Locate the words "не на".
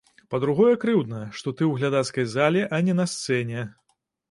2.91-3.09